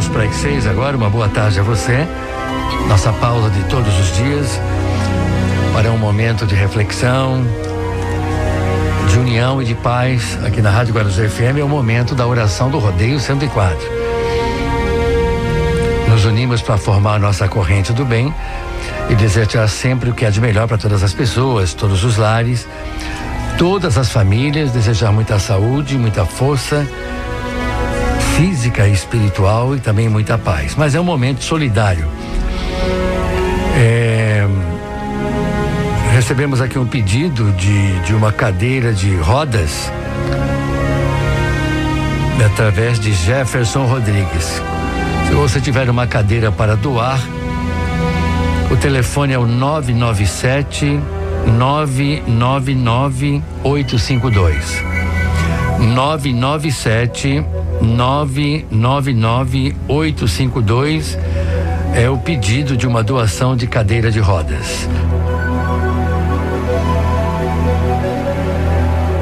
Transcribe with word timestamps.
minutos 0.00 0.08
para 0.08 0.24
as 0.24 0.34
seis 0.36 0.66
agora, 0.66 0.96
uma 0.96 1.10
boa 1.10 1.28
tarde 1.28 1.60
a 1.60 1.62
você. 1.62 2.06
Nossa 2.88 3.12
pausa 3.12 3.50
de 3.50 3.62
todos 3.64 3.98
os 3.98 4.16
dias 4.16 4.60
para 5.74 5.90
um 5.90 5.98
momento 5.98 6.46
de 6.46 6.54
reflexão, 6.54 7.44
de 9.08 9.18
união 9.18 9.60
e 9.60 9.64
de 9.64 9.74
paz 9.74 10.38
aqui 10.44 10.62
na 10.62 10.70
Rádio 10.70 10.94
Guarujá 10.94 11.28
FM 11.28 11.58
é 11.58 11.64
o 11.64 11.68
momento 11.68 12.14
da 12.14 12.26
oração 12.26 12.70
do 12.70 12.78
Rodeio 12.78 13.20
104. 13.20 13.78
Nos 16.08 16.24
unimos 16.24 16.62
para 16.62 16.78
formar 16.78 17.18
nossa 17.20 17.46
corrente 17.48 17.92
do 17.92 18.04
bem 18.04 18.34
e 19.10 19.14
desejar 19.14 19.68
sempre 19.68 20.10
o 20.10 20.14
que 20.14 20.24
é 20.24 20.30
de 20.30 20.40
melhor 20.40 20.66
para 20.66 20.78
todas 20.78 21.02
as 21.02 21.12
pessoas, 21.12 21.74
todos 21.74 22.04
os 22.04 22.16
lares, 22.16 22.66
todas 23.58 23.98
as 23.98 24.10
famílias, 24.10 24.72
desejar 24.72 25.12
muita 25.12 25.38
saúde, 25.38 25.98
muita 25.98 26.24
força 26.24 26.86
física 28.40 28.88
e 28.88 28.92
espiritual 28.94 29.76
e 29.76 29.80
também 29.80 30.08
muita 30.08 30.38
paz. 30.38 30.74
Mas 30.74 30.94
é 30.94 31.00
um 31.00 31.04
momento 31.04 31.44
solidário. 31.44 32.08
É, 33.76 34.46
recebemos 36.14 36.62
aqui 36.62 36.78
um 36.78 36.86
pedido 36.86 37.52
de, 37.52 38.00
de 38.00 38.14
uma 38.14 38.32
cadeira 38.32 38.94
de 38.94 39.14
rodas 39.16 39.92
através 42.42 42.98
de 42.98 43.12
Jefferson 43.12 43.84
Rodrigues. 43.84 44.62
Se 45.28 45.34
você 45.34 45.60
tiver 45.60 45.90
uma 45.90 46.06
cadeira 46.06 46.50
para 46.50 46.74
doar, 46.76 47.20
o 48.70 48.76
telefone 48.78 49.34
é 49.34 49.38
o 49.38 49.46
997 49.46 50.98
999 51.46 53.42
852. 53.62 54.82
997 55.78 57.44
999 57.80 59.74
852 59.88 61.18
é 61.94 62.08
o 62.08 62.18
pedido 62.18 62.76
de 62.76 62.86
uma 62.86 63.02
doação 63.02 63.56
de 63.56 63.66
cadeira 63.66 64.10
de 64.10 64.20
rodas. 64.20 64.88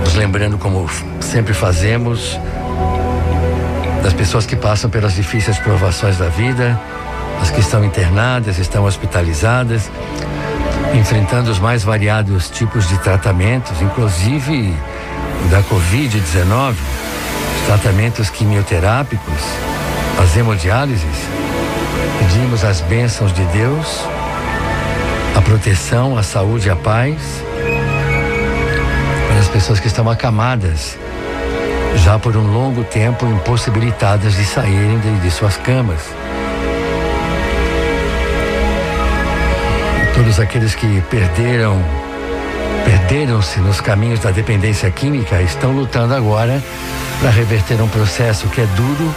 Nos 0.01 0.14
lembrando, 0.14 0.59
como 0.59 0.89
sempre 1.20 1.55
fazemos, 1.55 2.39
das 4.03 4.12
pessoas 4.12 4.45
que 4.47 4.56
passam 4.56 4.91
pelas 4.91 5.14
difíceis 5.14 5.59
provações 5.59 6.19
da 6.19 6.29
vida, 6.29 6.79
as 7.41 7.51
que 7.51 7.61
estão 7.61 7.84
internadas, 7.84 8.59
estão 8.59 8.84
hospitalizadas, 8.84 9.91
enfrentando 10.95 11.51
os 11.51 11.59
mais 11.59 11.84
variados 11.84 12.51
tipos 12.51 12.89
de 12.89 12.98
tratamentos, 12.98 13.81
inclusive 13.81 14.75
da 15.51 15.62
Covid-19, 15.62 16.75
os 16.75 17.48
tratamentos 17.69 18.30
quimioterápicos, 18.30 19.42
as 20.19 20.34
hemodiálises, 20.34 21.05
pedimos 22.19 22.64
as 22.64 22.80
bênçãos 22.80 23.30
de 23.30 23.44
Deus, 23.44 24.06
a 25.36 25.42
proteção, 25.42 26.16
a 26.16 26.22
saúde 26.22 26.70
a 26.70 26.77
paz 26.77 27.19
para 29.28 29.39
as 29.39 29.48
pessoas 29.48 29.78
que 29.78 29.86
estão 29.86 30.08
acamadas, 30.08 30.96
já 31.96 32.19
por 32.19 32.39
um 32.39 32.50
longo 32.50 32.84
tempo 32.84 33.27
impossibilitadas 33.27 34.34
de 34.34 34.46
saírem 34.46 34.98
de, 35.00 35.20
de 35.20 35.30
suas 35.30 35.58
camas. 35.58 36.00
Todos 40.14 40.41
aqueles 40.41 40.74
que 40.74 41.02
perderam 41.11 41.84
perderam-se 42.86 43.61
nos 43.61 43.83
caminhos 43.83 44.20
da 44.20 44.30
dependência 44.30 44.91
química 44.91 45.42
estão 45.42 45.72
lutando 45.72 46.14
agora 46.14 46.62
para 47.20 47.30
reverter 47.30 47.80
um 47.80 47.88
processo 47.88 48.48
que 48.48 48.61
é 48.61 48.66
duro, 48.66 49.14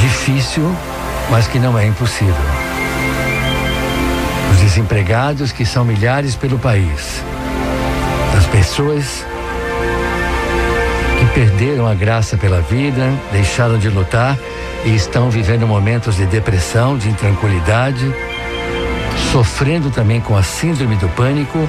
difícil, 0.00 0.74
mas 1.30 1.46
que 1.46 1.58
não 1.58 1.78
é 1.78 1.86
impossível. 1.86 2.34
Os 4.52 4.58
desempregados, 4.58 5.52
que 5.52 5.64
são 5.64 5.84
milhares 5.84 6.34
pelo 6.36 6.58
país, 6.58 7.22
as 8.36 8.46
pessoas 8.46 9.24
que 11.18 11.26
perderam 11.34 11.86
a 11.86 11.94
graça 11.94 12.36
pela 12.36 12.60
vida, 12.60 13.12
deixaram 13.30 13.78
de 13.78 13.88
lutar 13.88 14.38
e 14.84 14.94
estão 14.94 15.30
vivendo 15.30 15.66
momentos 15.66 16.16
de 16.16 16.26
depressão, 16.26 16.96
de 16.96 17.08
intranquilidade, 17.08 18.12
sofrendo 19.30 19.90
também 19.90 20.20
com 20.20 20.36
a 20.36 20.42
síndrome 20.42 20.96
do 20.96 21.08
pânico 21.10 21.68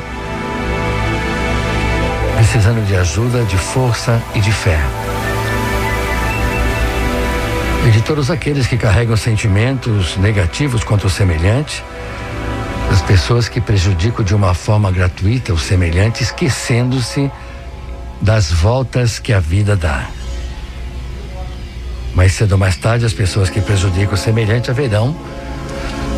precisando 2.54 2.86
de 2.86 2.96
ajuda, 2.96 3.44
de 3.46 3.58
força 3.58 4.22
e 4.36 4.40
de 4.40 4.52
fé. 4.52 4.80
De 7.94 8.02
todos 8.02 8.32
aqueles 8.32 8.66
que 8.66 8.76
carregam 8.76 9.16
sentimentos 9.16 10.18
negativos 10.18 10.84
contra 10.84 11.06
o 11.06 11.12
semelhante, 11.12 11.84
das 12.90 13.04
pessoas 13.04 13.48
que 13.48 13.62
prejudicam 13.62 14.26
de 14.26 14.34
uma 14.34 14.56
forma 14.56 14.92
gratuita 14.92 15.54
o 15.54 15.60
semelhante, 15.60 16.24
esquecendo-se 16.24 17.30
das 18.20 18.52
voltas 18.52 19.20
que 19.20 19.32
a 19.32 19.40
vida 19.40 19.76
dá. 19.76 20.10
Mais 22.16 22.34
cedo 22.34 22.54
ou 22.54 22.58
mais 22.58 22.76
tarde, 22.78 23.06
as 23.06 23.14
pessoas 23.14 23.52
que 23.52 23.62
prejudicam 23.62 24.16
o 24.16 24.18
semelhante 24.18 24.72
haverão 24.72 25.16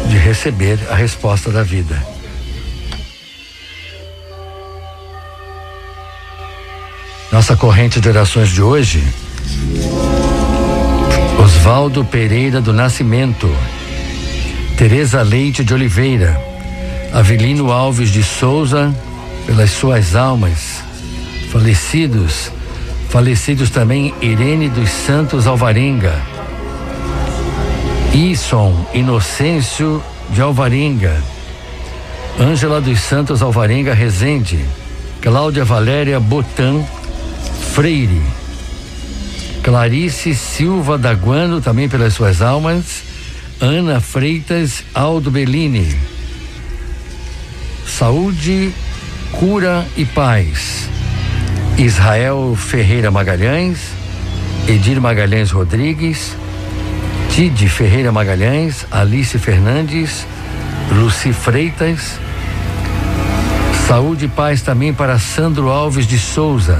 de 0.07 0.17
receber 0.17 0.79
a 0.89 0.95
resposta 0.95 1.51
da 1.51 1.61
vida. 1.61 2.01
Nossa 7.29 7.57
corrente 7.57 7.99
de 7.99 8.07
orações 8.07 8.47
de 8.47 8.61
hoje, 8.61 9.03
Osvaldo 11.45 12.03
Pereira 12.03 12.59
do 12.59 12.73
Nascimento, 12.73 13.47
Tereza 14.75 15.21
Leite 15.21 15.63
de 15.63 15.75
Oliveira, 15.75 16.41
Avelino 17.13 17.71
Alves 17.71 18.09
de 18.09 18.23
Souza, 18.23 18.91
pelas 19.45 19.69
suas 19.69 20.15
almas, 20.15 20.83
falecidos, 21.51 22.51
falecidos 23.09 23.69
também 23.69 24.11
Irene 24.23 24.69
dos 24.69 24.89
Santos 24.89 25.45
Alvarenga, 25.45 26.19
Ison 28.11 28.83
Inocêncio 28.91 30.01
de 30.31 30.41
Alvarenga, 30.41 31.15
Ângela 32.39 32.81
dos 32.81 32.99
Santos 33.01 33.43
Alvarenga 33.43 33.93
Rezende, 33.93 34.65
Cláudia 35.21 35.63
Valéria 35.63 36.19
Botan 36.19 36.83
Freire. 37.75 38.34
Clarice 39.65 40.35
Silva 40.35 40.95
Daguano, 40.95 41.59
também 41.59 41.89
pelas 41.89 42.13
suas 42.13 42.39
almas. 42.39 43.01
Ana 43.59 43.99
Freitas 43.99 44.83
Aldo 44.93 45.31
Bellini. 45.31 45.97
Saúde, 47.87 48.71
cura 49.31 49.83
e 49.97 50.05
paz. 50.05 50.87
Israel 51.79 52.55
Ferreira 52.55 53.09
Magalhães. 53.09 53.79
Edir 54.67 55.01
Magalhães 55.01 55.49
Rodrigues. 55.49 56.35
Tide 57.31 57.67
Ferreira 57.67 58.11
Magalhães. 58.11 58.85
Alice 58.91 59.35
Fernandes. 59.39 60.27
Luci 60.91 61.33
Freitas. 61.33 62.19
Saúde 63.87 64.25
e 64.25 64.27
paz 64.27 64.61
também 64.61 64.93
para 64.93 65.17
Sandro 65.17 65.69
Alves 65.69 66.05
de 66.05 66.19
Souza. 66.19 66.79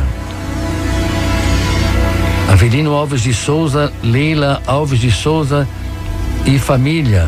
Avelino 2.56 2.94
Alves 2.94 3.22
de 3.22 3.34
Souza, 3.34 3.92
Leila 4.02 4.62
Alves 4.66 4.98
de 4.98 5.12
Souza 5.12 5.68
e 6.46 6.58
família. 6.58 7.28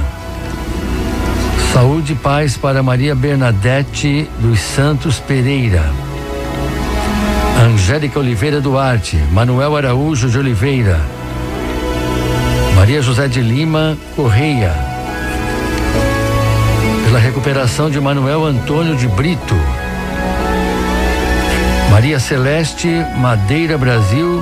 Saúde 1.74 2.14
e 2.14 2.16
paz 2.16 2.56
para 2.56 2.82
Maria 2.82 3.14
Bernadette 3.14 4.26
dos 4.40 4.58
Santos 4.58 5.20
Pereira. 5.20 5.84
Angélica 7.62 8.18
Oliveira 8.18 8.62
Duarte, 8.62 9.18
Manuel 9.34 9.76
Araújo 9.76 10.30
de 10.30 10.40
Oliveira. 10.40 10.98
Maria 12.74 13.02
José 13.02 13.28
de 13.28 13.42
Lima 13.42 13.98
Correia. 14.16 14.74
Pela 17.04 17.20
recuperação 17.20 17.90
de 17.90 18.00
Manuel 18.00 18.46
Antônio 18.46 18.96
de 18.96 19.10
Brito. 19.10 19.56
Maria 21.92 22.18
Celeste 22.18 22.88
Madeira 23.18 23.78
Brasil 23.78 24.42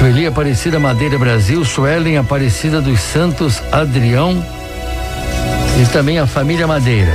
Sueli 0.00 0.26
Aparecida 0.26 0.80
Madeira 0.80 1.18
Brasil, 1.18 1.62
Suelen 1.62 2.16
Aparecida 2.16 2.80
dos 2.80 2.98
Santos 3.00 3.62
Adrião 3.70 4.42
e 5.78 5.86
também 5.92 6.18
a 6.18 6.26
família 6.26 6.66
Madeira. 6.66 7.12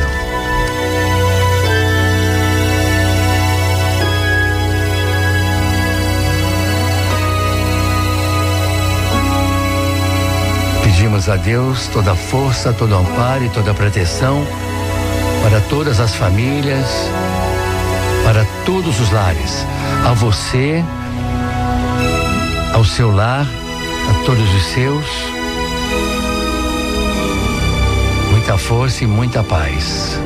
Pedimos 10.84 11.28
a 11.28 11.38
Deus 11.38 11.88
toda 11.88 12.12
a 12.12 12.16
força, 12.16 12.72
todo 12.72 12.92
o 12.92 13.00
amparo 13.00 13.46
e 13.46 13.50
toda 13.50 13.72
a 13.72 13.74
proteção 13.74 14.46
para 15.42 15.60
todas 15.62 16.00
as 16.00 16.14
famílias, 16.14 16.86
para 18.24 18.46
todos 18.64 19.02
os 19.02 19.12
lares. 19.12 19.66
A 20.06 20.14
você, 20.14 20.86
ao 22.76 22.84
seu 22.84 23.10
lar, 23.10 23.48
a 24.10 24.26
todos 24.26 24.54
os 24.54 24.64
seus, 24.66 25.06
Muita 28.32 28.58
força 28.58 29.04
e 29.06 29.08
muita 29.08 29.42
paz. 29.44 30.20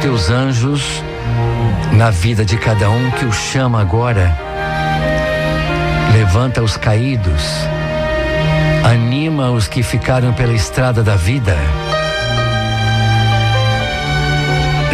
Teus 0.00 0.30
anjos 0.30 1.02
na 1.92 2.10
vida 2.10 2.44
de 2.44 2.56
cada 2.56 2.88
um 2.88 3.10
que 3.10 3.24
o 3.24 3.32
chama 3.32 3.80
agora. 3.80 4.36
Levanta 6.12 6.62
os 6.62 6.76
caídos, 6.76 7.42
anima 8.82 9.50
os 9.50 9.68
que 9.68 9.82
ficaram 9.82 10.32
pela 10.32 10.52
estrada 10.52 11.02
da 11.02 11.16
vida. 11.16 11.56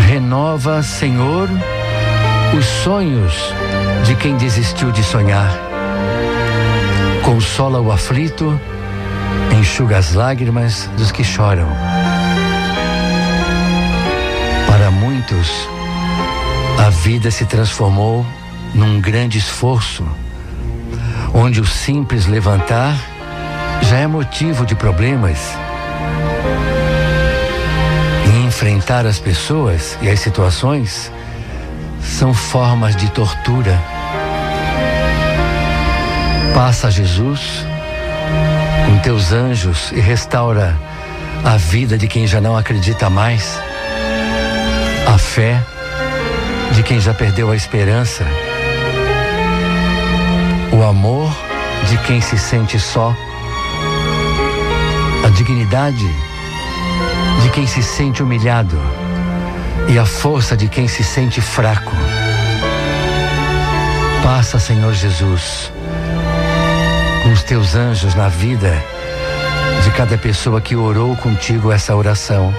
Renova, 0.09 0.83
Senhor, 0.83 1.49
os 2.57 2.65
sonhos 2.65 3.55
de 4.05 4.15
quem 4.17 4.37
desistiu 4.37 4.91
de 4.91 5.03
sonhar. 5.05 5.53
Consola 7.23 7.81
o 7.81 7.93
aflito, 7.93 8.61
enxuga 9.59 9.99
as 9.99 10.15
lágrimas 10.15 10.91
dos 10.97 11.13
que 11.13 11.23
choram. 11.23 11.69
Muitos, 15.47 15.69
a 16.79 16.91
vida 16.91 17.31
se 17.31 17.45
transformou 17.45 18.27
num 18.75 19.01
grande 19.01 19.39
esforço, 19.39 20.07
onde 21.33 21.61
o 21.61 21.67
simples 21.67 22.27
levantar 22.27 22.97
já 23.83 23.99
é 23.99 24.07
motivo 24.07 24.67
de 24.67 24.75
problemas. 24.75 25.39
E 28.27 28.47
enfrentar 28.47 29.07
as 29.07 29.19
pessoas 29.19 29.97
e 30.03 30.09
as 30.09 30.21
situações 30.21 31.11
são 32.03 32.35
formas 32.35 32.97
de 32.97 33.09
tortura. 33.11 33.79
Passa 36.55 36.91
Jesus 36.91 37.65
com 38.87 38.99
teus 38.99 39.33
anjos 39.33 39.93
e 39.93 40.01
restaura 40.01 40.77
a 41.45 41.57
vida 41.57 41.99
de 41.99 42.09
quem 42.09 42.27
já 42.27 42.41
não 42.41 42.57
acredita 42.57 43.11
mais 43.11 43.61
a 45.07 45.17
fé 45.17 45.63
de 46.73 46.83
quem 46.83 47.01
já 47.01 47.15
perdeu 47.15 47.51
a 47.51 47.57
esperança, 47.57 48.25
o 50.73 50.83
amor 50.83 51.35
de 51.89 51.97
quem 51.99 52.21
se 52.21 52.37
sente 52.37 52.79
só, 52.79 53.17
a 55.25 55.29
dignidade 55.31 56.07
de 57.43 57.51
quem 57.51 57.67
se 57.67 57.83
sente 57.83 58.23
humilhado 58.23 58.79
e 59.89 59.99
a 59.99 60.05
força 60.05 60.57
de 60.57 60.69
quem 60.69 60.89
se 60.89 61.05
sente 61.05 61.41
fraco. 61.41 61.93
Passa, 64.23 64.59
Senhor 64.59 64.93
Jesus, 64.93 65.73
com 67.23 67.31
os 67.31 67.43
teus 67.45 67.75
anjos 67.75 68.15
na 68.15 68.29
vida 68.29 68.83
de 69.85 69.91
cada 69.93 70.19
pessoa 70.19 70.61
que 70.61 70.75
orou 70.75 71.17
contigo 71.17 71.71
essa 71.71 71.95
oração. 71.95 72.53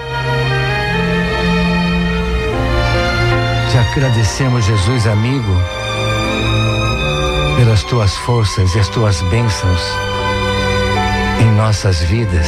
Agradecemos, 3.92 4.64
Jesus 4.64 5.06
amigo, 5.06 5.52
pelas 7.56 7.82
tuas 7.84 8.16
forças 8.16 8.74
e 8.74 8.78
as 8.78 8.88
tuas 8.88 9.22
bênçãos 9.22 9.82
em 11.40 11.50
nossas 11.52 12.02
vidas. 12.02 12.46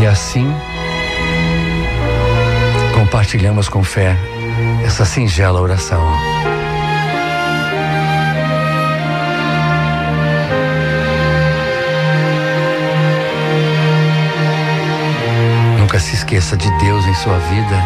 E 0.00 0.06
assim, 0.06 0.52
compartilhamos 2.94 3.68
com 3.68 3.82
fé 3.82 4.16
essa 4.84 5.04
singela 5.04 5.60
oração. 5.60 6.02
Esqueça 16.30 16.56
de 16.56 16.70
Deus 16.78 17.04
em 17.06 17.14
sua 17.14 17.36
vida, 17.38 17.76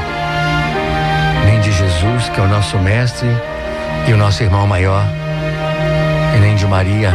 nem 1.47 1.61
de 1.61 1.73
Jesus, 1.73 2.29
que 2.29 2.39
é 2.39 2.43
o 2.43 2.47
nosso 2.47 2.79
mestre 2.79 3.27
e 4.07 4.13
o 4.13 4.19
nosso 4.19 4.43
irmão 4.43 4.67
maior, 4.67 5.03
e 6.37 6.41
nem 6.41 6.55
de 6.55 6.67
Maria, 6.67 7.15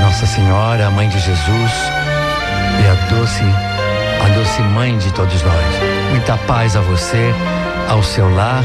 Nossa 0.00 0.24
Senhora, 0.24 0.86
a 0.86 0.90
mãe 0.90 1.10
de 1.10 1.18
Jesus 1.18 1.72
e 2.80 2.88
a 2.88 2.94
doce, 3.14 3.44
a 4.24 4.28
doce 4.34 4.62
mãe 4.62 4.96
de 4.96 5.12
todos 5.12 5.42
nós. 5.42 5.74
Muita 6.08 6.38
paz 6.46 6.74
a 6.74 6.80
você, 6.80 7.34
ao 7.86 8.02
seu 8.02 8.34
lar 8.34 8.64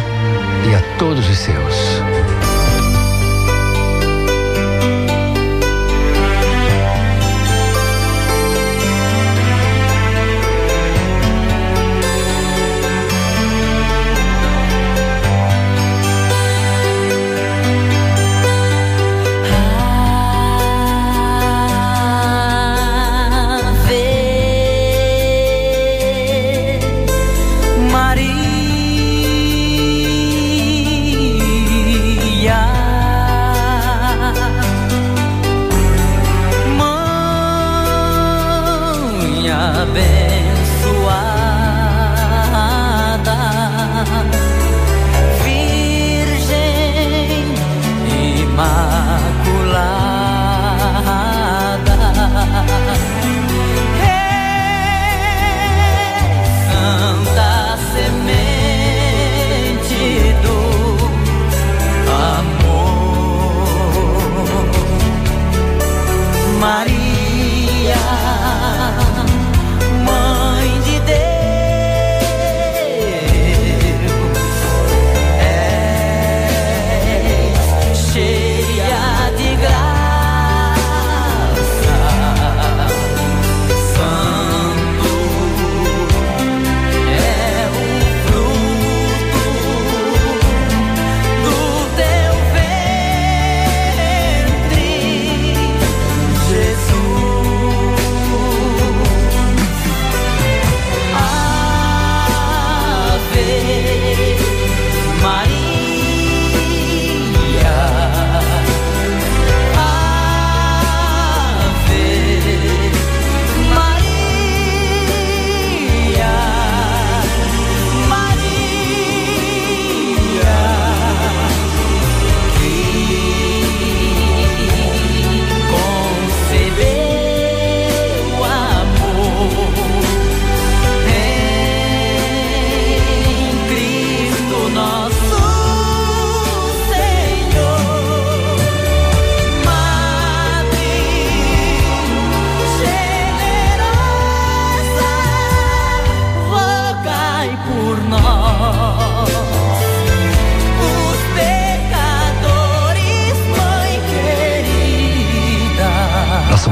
e 0.65 0.73
a 0.73 0.97
todos 0.97 1.29
os 1.29 1.39
seus. 1.39 2.42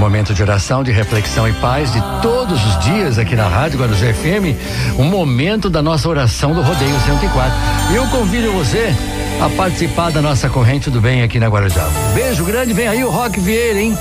Momento 0.01 0.33
de 0.33 0.41
oração, 0.41 0.83
de 0.83 0.91
reflexão 0.91 1.47
e 1.47 1.53
paz 1.53 1.93
de 1.93 2.01
todos 2.23 2.59
os 2.65 2.79
dias 2.79 3.19
aqui 3.19 3.35
na 3.35 3.47
Rádio 3.47 3.79
Guarujá 3.79 4.11
FM, 4.11 4.57
um 4.97 5.03
momento 5.03 5.69
da 5.69 5.79
nossa 5.79 6.09
oração 6.09 6.55
do 6.55 6.61
Rodeio 6.63 6.99
104. 7.01 7.53
E 7.91 7.95
eu 7.97 8.07
convido 8.07 8.51
você 8.51 8.95
a 9.39 9.47
participar 9.49 10.11
da 10.11 10.19
nossa 10.19 10.49
corrente 10.49 10.89
do 10.89 10.99
bem 10.99 11.21
aqui 11.21 11.39
na 11.39 11.47
Guarujá. 11.47 11.87
Beijo 12.15 12.43
grande, 12.43 12.73
vem 12.73 12.87
aí 12.87 13.03
o 13.03 13.11
Rock 13.11 13.39
Vieira, 13.39 13.79
hein? 13.79 13.95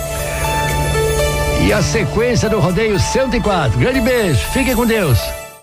E 1.67 1.71
a 1.71 1.83
sequência 1.83 2.49
do 2.49 2.59
Rodeio 2.61 2.99
104. 2.99 3.79
Grande 3.79 4.01
beijo, 4.01 4.41
fiquem 4.55 4.75
com 4.75 4.87
Deus. 4.87 5.19